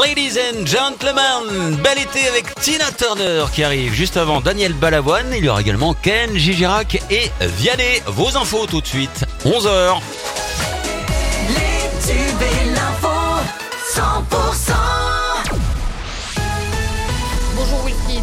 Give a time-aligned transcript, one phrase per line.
[0.00, 5.26] Ladies and gentlemen, bel été avec Tina Turner qui arrive juste avant Daniel Balavoine.
[5.36, 8.00] Il y aura également Ken, Gigirac et Vianney.
[8.06, 10.00] Vos infos tout de suite, 11h.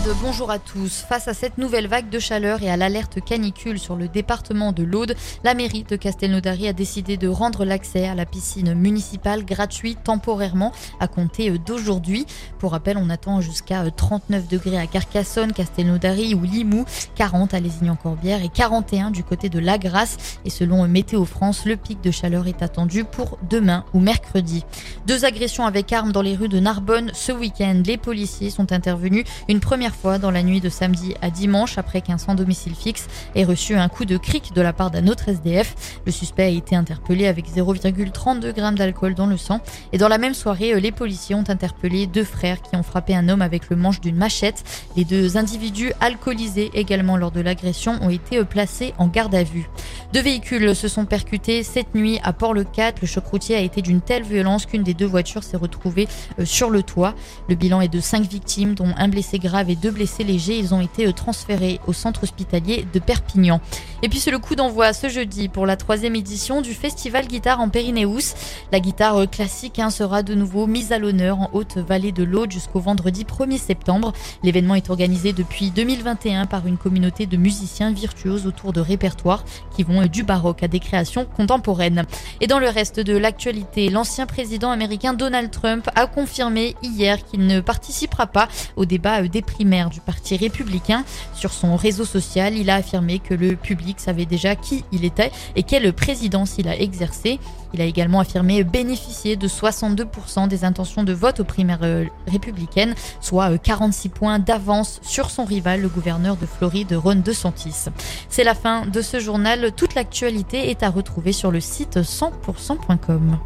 [0.04, 1.05] Bonjour à tous.
[1.07, 4.81] Face à cette nouvelle vague de chaleur et à l'alerte canicule sur le département de
[4.81, 9.95] l'Aude, la mairie de Castelnaudary a décidé de rendre l'accès à la piscine municipale gratuit
[9.95, 12.26] temporairement à compter d'aujourd'hui.
[12.57, 18.43] Pour rappel, on attend jusqu'à 39 degrés à Carcassonne, Castelnaudary ou Limoux, 40 à Lézignan-Corbière
[18.43, 20.40] et 41 du côté de La Grasse.
[20.45, 24.65] Et selon Météo France, le pic de chaleur est attendu pour demain ou mercredi.
[25.05, 27.84] Deux agressions avec armes dans les rues de Narbonne ce week-end.
[27.85, 32.02] Les policiers sont intervenus une première fois dans la nuit de samedi à dimanche après
[32.02, 35.30] qu'un sans domicile fixe ait reçu un coup de cric de la part d'un autre
[35.30, 35.99] SDF.
[36.05, 39.62] Le suspect a été interpellé avec 0,32 g d'alcool dans le sang.
[39.94, 43.30] Et dans la même soirée, les policiers ont interpellé deux frères qui ont frappé un
[43.30, 44.63] homme avec le manche d'une machette.
[44.96, 49.70] Les deux individus alcoolisés également lors de l'agression ont été placés en garde à vue.
[50.13, 52.95] Deux véhicules se sont percutés cette nuit à Port-le-Cat.
[53.01, 56.05] Le choc routier a été d'une telle violence qu'une des deux voitures s'est retrouvée
[56.37, 57.15] euh, sur le toit.
[57.48, 60.57] Le bilan est de cinq victimes, dont un blessé grave et deux blessés légers.
[60.57, 63.62] Ils ont été euh, transférés au centre hospitalier de Perpignan.
[64.03, 67.62] Et puis c'est le coup d'envoi ce jeudi pour la troisième édition du festival guitare
[67.62, 68.34] en Périnéus.
[68.73, 72.51] La guitare euh, classique hein, sera de nouveau mise à l'honneur en Haute-Vallée de l'Aude
[72.51, 74.12] jusqu'au vendredi 1er septembre.
[74.44, 79.84] L'événement est organisé depuis 2021 par une communauté de musiciens virtuoses autour de répertoires qui
[79.84, 82.06] vont euh, du baroque à des créations contemporaines.
[82.41, 87.47] Et dans le reste de l'actualité, l'ancien président américain Donald Trump a confirmé hier qu'il
[87.47, 91.03] ne participera pas au débat euh, des primaires du Parti républicain.
[91.34, 95.31] Sur son réseau social, il a affirmé que le public savait déjà qui il était
[95.56, 97.40] et quelle présidence il a exercé.
[97.74, 102.96] Il a également affirmé bénéficier de 62% des intentions de vote aux primaires euh, républicaines,
[103.22, 107.86] soit euh, 46 points d'avance sur son rival, le gouverneur de Floride, Ron DeSantis.
[108.30, 109.72] C'est la fin de ce journal.
[109.96, 113.38] L'actualité est à retrouver sur le site 100%.com.